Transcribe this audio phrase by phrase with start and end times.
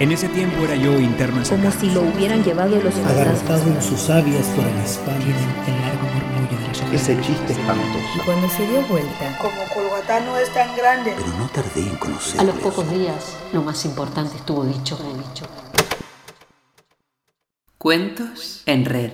[0.00, 4.00] En ese tiempo era yo interno Como si lo hubieran llevado los Agarrotado en sus
[4.00, 5.26] sabias por el espalda.
[5.26, 7.98] el largo murmullo de la Ese chiste espantoso.
[8.16, 11.12] Y cuando se dio vuelta, Como Colgatá no es tan grande.
[11.14, 12.40] Pero no tardé en conocerlo.
[12.40, 15.44] A los pocos días, lo más importante estuvo dicho, dicho.
[17.76, 19.12] Cuentos en red.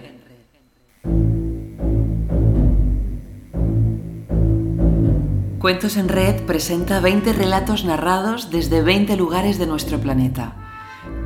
[5.58, 10.65] Cuentos en Red presenta 20 relatos narrados desde 20 lugares de nuestro planeta.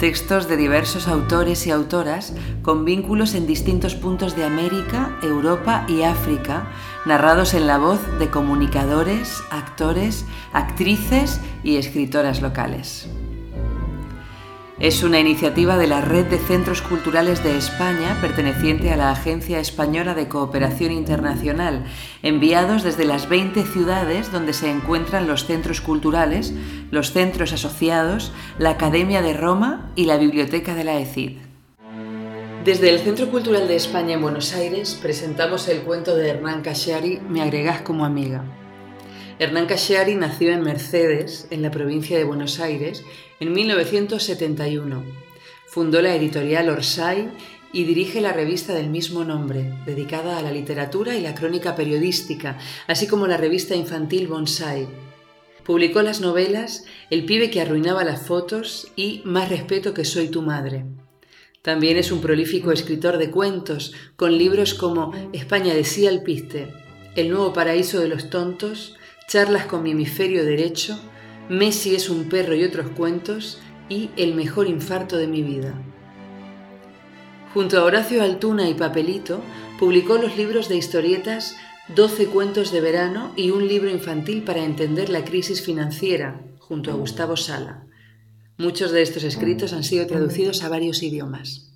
[0.01, 2.33] Textos de diversos autores y autoras
[2.63, 6.71] con vínculos en distintos puntos de América, Europa y África,
[7.05, 10.25] narrados en la voz de comunicadores, actores,
[10.55, 13.11] actrices y escritoras locales.
[14.81, 19.61] Es una iniciativa de la Red de Centros Culturales de España, perteneciente a la Agencia
[19.61, 21.85] Española de Cooperación Internacional,
[22.23, 26.55] enviados desde las 20 ciudades donde se encuentran los centros culturales,
[26.91, 31.33] los centros asociados, la Academia de Roma y la Biblioteca de la ECID.
[32.65, 37.21] Desde el Centro Cultural de España en Buenos Aires presentamos el cuento de Hernán Cashari,
[37.29, 38.45] Me agregás como amiga.
[39.41, 43.03] Hernán Cashari nació en Mercedes, en la provincia de Buenos Aires,
[43.41, 45.03] en 1971.
[45.67, 47.31] Fundó la editorial Orsay
[47.73, 52.59] y dirige la revista del mismo nombre, dedicada a la literatura y la crónica periodística,
[52.87, 54.87] así como la revista infantil Bonsai.
[55.65, 60.43] Publicó las novelas El pibe que arruinaba las fotos y Más respeto que soy tu
[60.43, 60.85] madre.
[61.63, 66.75] También es un prolífico escritor de cuentos, con libros como España de sí al piste,
[67.17, 68.97] El nuevo paraíso de los tontos,
[69.31, 70.99] Charlas con mi hemisferio derecho,
[71.49, 75.73] Messi es un perro y otros cuentos y El mejor infarto de mi vida.
[77.55, 79.41] Junto a Horacio Altuna y Papelito,
[79.79, 81.57] publicó los libros de historietas
[81.95, 86.95] 12 cuentos de verano y un libro infantil para entender la crisis financiera, junto a
[86.95, 87.87] Gustavo Sala.
[88.59, 91.70] Muchos de estos escritos han sido traducidos a varios idiomas.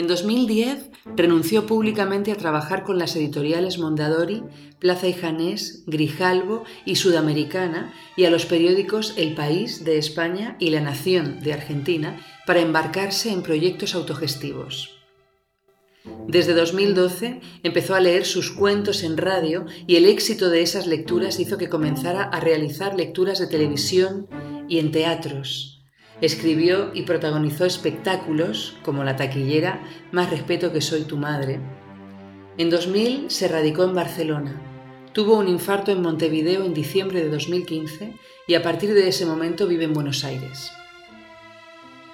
[0.00, 4.42] En 2010 renunció públicamente a trabajar con las editoriales Mondadori,
[4.78, 10.70] Plaza y Janés, Grijalbo y Sudamericana y a los periódicos El País de España y
[10.70, 14.96] La Nación de Argentina para embarcarse en proyectos autogestivos.
[16.26, 21.38] Desde 2012 empezó a leer sus cuentos en radio y el éxito de esas lecturas
[21.40, 24.28] hizo que comenzara a realizar lecturas de televisión
[24.66, 25.79] y en teatros,
[26.20, 29.82] Escribió y protagonizó espectáculos como La taquillera,
[30.12, 31.60] Más respeto que soy tu madre.
[32.58, 34.60] En 2000 se radicó en Barcelona.
[35.12, 38.14] Tuvo un infarto en Montevideo en diciembre de 2015
[38.46, 40.70] y a partir de ese momento vive en Buenos Aires.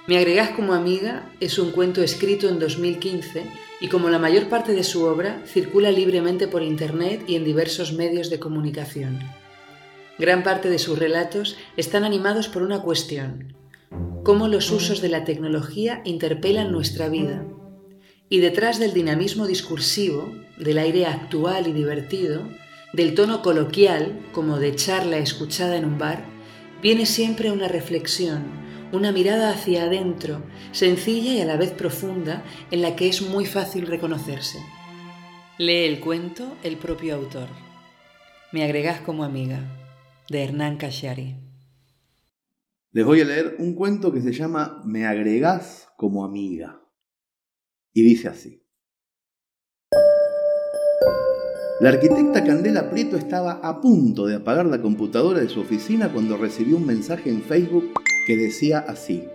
[0.06, 3.44] Me agregás como amiga es un cuento escrito en 2015
[3.80, 7.92] y como la mayor parte de su obra circula libremente por Internet y en diversos
[7.92, 9.18] medios de comunicación.
[10.16, 13.55] Gran parte de sus relatos están animados por una cuestión,
[14.24, 17.44] cómo los usos de la tecnología interpelan nuestra vida.
[18.28, 22.42] Y detrás del dinamismo discursivo, del aire actual y divertido,
[22.92, 26.24] del tono coloquial, como de charla escuchada en un bar,
[26.82, 28.44] viene siempre una reflexión,
[28.92, 30.42] una mirada hacia adentro,
[30.72, 34.58] sencilla y a la vez profunda, en la que es muy fácil reconocerse.
[35.58, 37.48] Lee el cuento el propio autor.
[38.52, 39.60] Me agregás como amiga,
[40.28, 41.45] de Hernán Cashari.
[42.96, 46.80] Les voy a leer un cuento que se llama Me agregás como amiga.
[47.92, 48.64] Y dice así.
[51.80, 56.38] La arquitecta Candela Prieto estaba a punto de apagar la computadora de su oficina cuando
[56.38, 57.92] recibió un mensaje en Facebook
[58.26, 59.28] que decía así.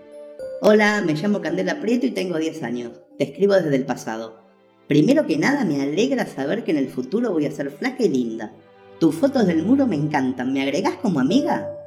[0.63, 2.93] Hola, me llamo Candela Prieto y tengo 10 años.
[3.19, 4.39] Te escribo desde el pasado.
[4.87, 8.09] Primero que nada me alegra saber que en el futuro voy a ser flaca y
[8.09, 8.55] linda.
[8.99, 10.51] Tus fotos del muro me encantan.
[10.51, 11.77] ¿Me agregás como amiga?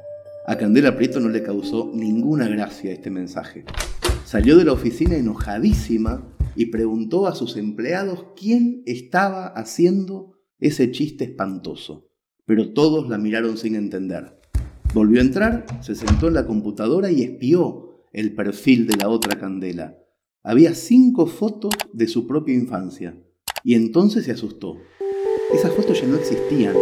[0.47, 3.65] A Candela Prieto no le causó ninguna gracia este mensaje.
[4.25, 11.23] Salió de la oficina enojadísima y preguntó a sus empleados quién estaba haciendo ese chiste
[11.23, 12.11] espantoso.
[12.45, 14.39] Pero todos la miraron sin entender.
[14.93, 19.39] Volvió a entrar, se sentó en la computadora y espió el perfil de la otra
[19.39, 19.97] Candela.
[20.43, 23.17] Había cinco fotos de su propia infancia.
[23.63, 24.77] Y entonces se asustó.
[25.51, 26.75] Esas fotos ya no existían,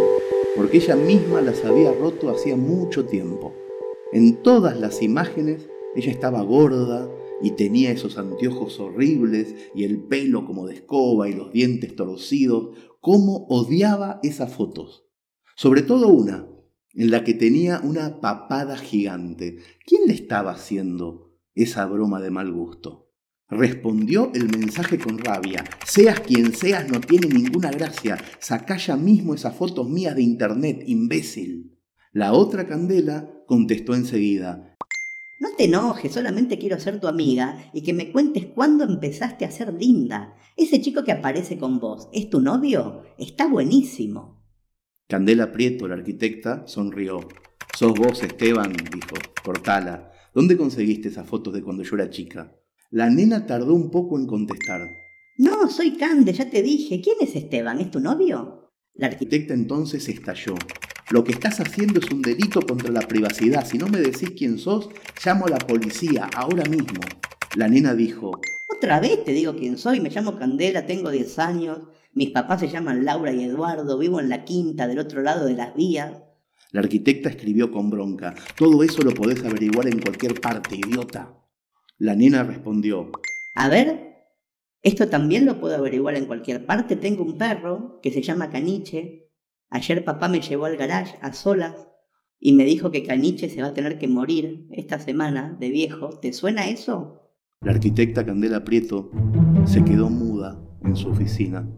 [0.56, 3.54] porque ella misma las había roto hacía mucho tiempo.
[4.12, 7.08] En todas las imágenes ella estaba gorda
[7.42, 12.76] y tenía esos anteojos horribles y el pelo como de escoba y los dientes torcidos.
[13.00, 15.06] ¿Cómo odiaba esas fotos?
[15.56, 16.48] Sobre todo una,
[16.94, 19.58] en la que tenía una papada gigante.
[19.86, 23.03] ¿Quién le estaba haciendo esa broma de mal gusto?
[23.54, 25.64] Respondió el mensaje con rabia.
[25.86, 28.18] Seas quien seas, no tiene ninguna gracia.
[28.40, 31.78] Sacá ya mismo esas fotos mías de internet, imbécil.
[32.10, 34.74] La otra candela contestó enseguida.
[35.38, 39.52] No te enojes, solamente quiero ser tu amiga y que me cuentes cuándo empezaste a
[39.52, 40.34] ser linda.
[40.56, 43.02] Ese chico que aparece con vos, ¿es tu novio?
[43.18, 44.42] Está buenísimo.
[45.06, 47.20] Candela Prieto, la arquitecta, sonrió.
[47.78, 49.14] Sos vos, Esteban, dijo.
[49.44, 50.10] Cortala.
[50.34, 52.52] ¿Dónde conseguiste esas fotos de cuando yo era chica?
[52.94, 54.88] La nena tardó un poco en contestar.
[55.38, 57.00] No, soy Cande, ya te dije.
[57.00, 57.80] ¿Quién es Esteban?
[57.80, 58.70] ¿Es tu novio?
[58.94, 60.54] La arquitecta entonces estalló.
[61.10, 63.66] Lo que estás haciendo es un delito contra la privacidad.
[63.66, 64.90] Si no me decís quién sos,
[65.26, 67.00] llamo a la policía, ahora mismo.
[67.56, 68.30] La nena dijo,
[68.76, 71.80] Otra vez te digo quién soy, me llamo Candela, tengo 10 años,
[72.12, 75.54] mis papás se llaman Laura y Eduardo, vivo en la quinta del otro lado de
[75.54, 76.12] las vías.
[76.70, 81.43] La arquitecta escribió con bronca, todo eso lo podés averiguar en cualquier parte, idiota.
[81.98, 83.10] La nena respondió,
[83.54, 84.14] A ver,
[84.82, 89.24] esto también lo puedo averiguar en cualquier parte, tengo un perro que se llama Caniche,
[89.74, 91.74] Ayer papá me llevó al garage a solas
[92.38, 96.10] y me dijo que Caniche se va a tener que morir esta semana de viejo.
[96.20, 97.32] ¿Te suena eso?
[97.60, 99.10] La arquitecta Candela Prieto
[99.64, 101.68] se quedó muda en su oficina,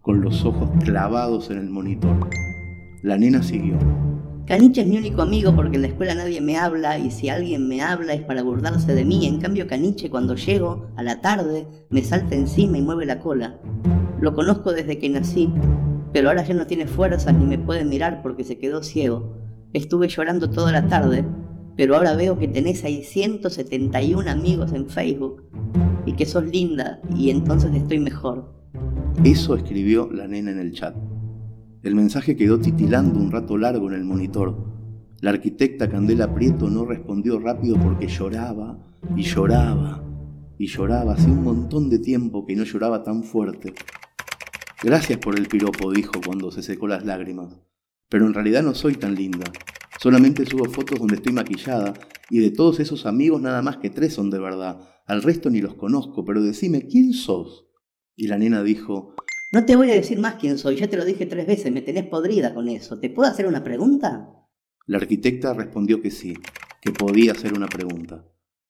[0.00, 2.30] con los ojos clavados en el monitor.
[3.02, 3.76] La nena siguió.
[4.48, 7.68] Caniche es mi único amigo porque en la escuela nadie me habla y si alguien
[7.68, 9.26] me habla es para burlarse de mí.
[9.26, 13.58] En cambio Caniche cuando llego a la tarde me salta encima y mueve la cola.
[14.22, 15.52] Lo conozco desde que nací
[16.14, 19.36] pero ahora ya no tiene fuerzas ni me puede mirar porque se quedó ciego.
[19.74, 21.26] Estuve llorando toda la tarde,
[21.76, 25.44] pero ahora veo que tenés ahí 171 amigos en Facebook
[26.06, 28.50] y que sos linda y entonces estoy mejor.
[29.24, 30.94] Eso escribió la nena en el chat.
[31.82, 34.56] El mensaje quedó titilando un rato largo en el monitor.
[35.20, 38.84] La arquitecta Candela Prieto no respondió rápido porque lloraba
[39.16, 40.04] y lloraba
[40.58, 43.74] y lloraba hace un montón de tiempo que no lloraba tan fuerte.
[44.82, 47.60] Gracias por el piropo, dijo cuando se secó las lágrimas.
[48.08, 49.44] Pero en realidad no soy tan linda.
[50.00, 51.94] Solamente subo fotos donde estoy maquillada
[52.28, 54.80] y de todos esos amigos nada más que tres son de verdad.
[55.06, 57.66] Al resto ni los conozco, pero decime, ¿quién sos?
[58.16, 59.14] Y la nena dijo,
[59.50, 61.80] No te voy a decir más quién soy, ya te lo dije tres veces, me
[61.80, 63.00] tenés podrida con eso.
[63.00, 64.28] ¿Te puedo hacer una pregunta?
[64.86, 66.34] La arquitecta respondió que sí,
[66.82, 68.26] que podía hacer una pregunta.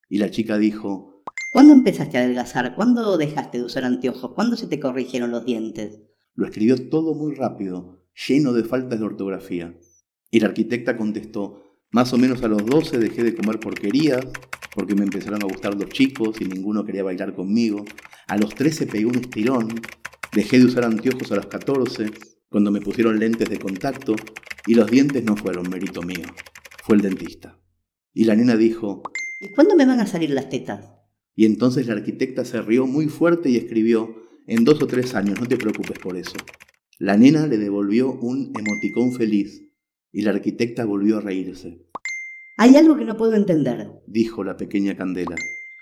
[0.09, 2.77] Y la chica dijo, ¿Cuándo empezaste a adelgazar?
[2.77, 4.35] ¿Cuándo dejaste de usar anteojos?
[4.35, 6.01] ¿Cuándo se te corrigieron los dientes?
[6.35, 9.77] Lo escribió todo muy rápido, lleno de faltas de ortografía.
[10.31, 11.61] Y la arquitecta contestó,
[11.91, 14.25] más o menos a los 12 dejé de comer porquerías,
[14.77, 17.85] porque me empezaron a gustar los chicos y ninguno quería bailar conmigo.
[18.29, 19.81] A los 13 pegué un estirón,
[20.39, 22.13] dejé de usar anteojos a los 14,
[22.49, 24.15] cuando me pusieron lentes de contacto,
[24.69, 26.27] y los dientes no fueron mérito mío,
[26.85, 27.59] fue el dentista.
[28.15, 29.03] Y la nena dijo,
[29.41, 30.93] ¿Y cuándo me van a salir las tetas?
[31.35, 34.15] Y entonces la arquitecta se rió muy fuerte y escribió,
[34.47, 36.37] en dos o tres años, no te preocupes por eso.
[37.01, 39.73] La nena le devolvió un emoticón feliz
[40.13, 41.85] y la arquitecta volvió a reírse.
[42.59, 45.35] Hay algo que no puedo entender, dijo la pequeña Candela.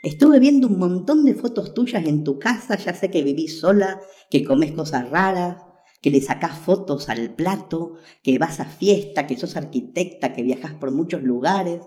[0.07, 4.01] Estuve viendo un montón de fotos tuyas en tu casa, ya sé que vivís sola,
[4.31, 5.65] que comes cosas raras,
[6.01, 10.75] que le sacás fotos al plato, que vas a fiesta, que sos arquitecta, que viajas
[10.75, 11.81] por muchos lugares,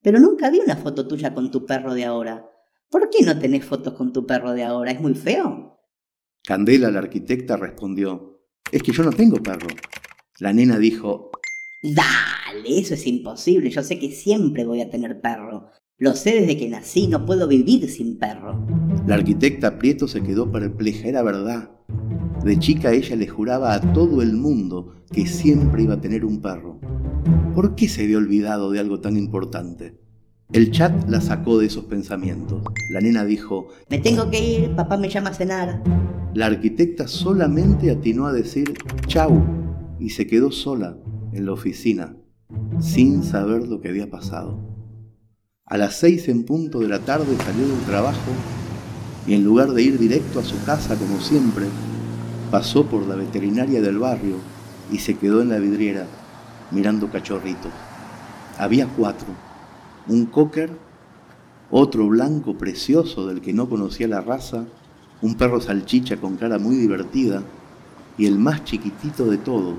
[0.00, 2.48] pero nunca vi una foto tuya con tu perro de ahora.
[2.88, 4.92] ¿Por qué no tenés fotos con tu perro de ahora?
[4.92, 5.80] ¿Es muy feo?
[6.44, 9.66] Candela, la arquitecta, respondió, es que yo no tengo perro.
[10.38, 11.32] La nena dijo,
[11.82, 15.72] Dale, eso es imposible, yo sé que siempre voy a tener perro.
[15.98, 18.66] Lo sé desde que nací, no puedo vivir sin perro.
[19.06, 21.70] La arquitecta Prieto se quedó perpleja, era verdad.
[22.44, 26.42] De chica ella le juraba a todo el mundo que siempre iba a tener un
[26.42, 26.78] perro.
[27.54, 29.98] ¿Por qué se había olvidado de algo tan importante?
[30.52, 32.62] El chat la sacó de esos pensamientos.
[32.92, 35.82] La nena dijo, Me tengo que ir, papá me llama a cenar.
[36.34, 38.74] La arquitecta solamente atinó a decir
[39.06, 39.42] chau
[39.98, 40.98] y se quedó sola
[41.32, 42.18] en la oficina,
[42.80, 44.75] sin saber lo que había pasado.
[45.68, 48.30] A las seis en punto de la tarde salió del trabajo
[49.26, 51.66] y en lugar de ir directo a su casa como siempre,
[52.52, 54.36] pasó por la veterinaria del barrio
[54.92, 56.06] y se quedó en la vidriera
[56.70, 57.72] mirando cachorritos.
[58.58, 59.26] Había cuatro
[60.08, 60.70] un cocker,
[61.70, 64.64] otro blanco precioso del que no conocía la raza,
[65.20, 67.42] un perro salchicha con cara muy divertida
[68.16, 69.74] y el más chiquitito de todos,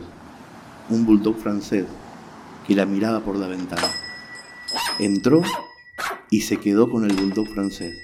[0.90, 1.86] un bulldog francés
[2.68, 3.88] que la miraba por la ventana.
[5.00, 5.42] Entró
[6.30, 7.96] y se quedó con el bulldog francés.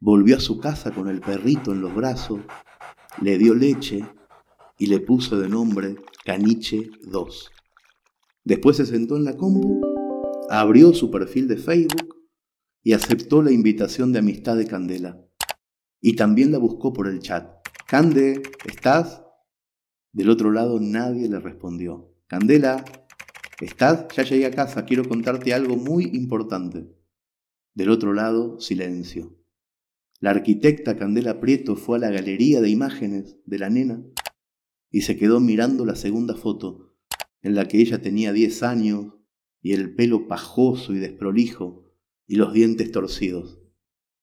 [0.00, 2.40] Volvió a su casa con el perrito en los brazos,
[3.20, 4.04] le dio leche
[4.78, 7.50] y le puso de nombre Caniche 2.
[8.44, 9.80] Después se sentó en la compu
[10.52, 12.14] abrió su perfil de Facebook
[12.82, 15.18] y aceptó la invitación de amistad de Candela.
[16.00, 17.66] Y también la buscó por el chat.
[17.86, 19.22] Cande, ¿estás?
[20.12, 22.12] Del otro lado nadie le respondió.
[22.26, 22.84] Candela,
[23.60, 24.06] ¿estás?
[24.14, 27.01] Ya llegué a casa, quiero contarte algo muy importante.
[27.74, 29.38] Del otro lado, silencio.
[30.20, 34.04] La arquitecta Candela Prieto fue a la galería de imágenes de la nena
[34.90, 36.94] y se quedó mirando la segunda foto,
[37.40, 39.14] en la que ella tenía 10 años
[39.62, 41.90] y el pelo pajoso y desprolijo
[42.26, 43.58] y los dientes torcidos.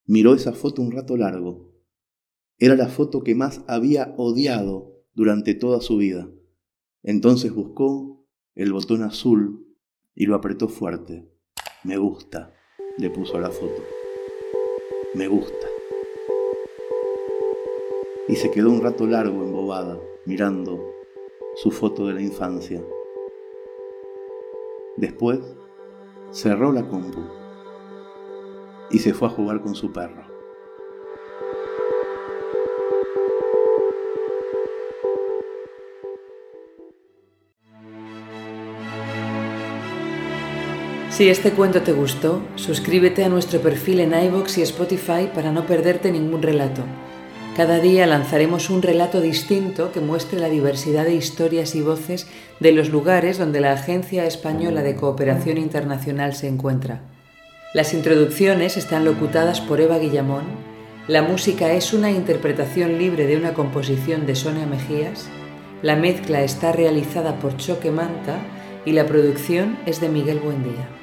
[0.06, 1.74] Miró esa foto un rato largo.
[2.60, 6.29] Era la foto que más había odiado durante toda su vida.
[7.01, 9.75] Entonces buscó el botón azul
[10.13, 11.32] y lo apretó fuerte.
[11.84, 12.53] Me gusta,
[13.00, 13.82] le puso a la foto.
[15.13, 15.68] Me gusta
[18.27, 20.94] y se quedó un rato largo embobada, mirando
[21.56, 22.84] su foto de la infancia.
[24.98, 25.39] Después
[26.32, 27.22] cerró la compu
[28.91, 30.28] y se fue a jugar con su perro.
[41.20, 45.66] Si este cuento te gustó, suscríbete a nuestro perfil en iVoox y Spotify para no
[45.66, 46.84] perderte ningún relato.
[47.58, 52.28] Cada día lanzaremos un relato distinto que muestre la diversidad de historias y voces
[52.62, 57.02] de los lugares donde la Agencia Española de Cooperación Internacional se encuentra.
[57.74, 60.46] Las introducciones están locutadas por Eva Guillamón,
[61.10, 65.28] la música es una interpretación libre de una composición de Sonia Mejías,
[65.82, 68.38] la mezcla está realizada por Choque Manta
[68.86, 70.99] y la producción es de Miguel Buendía.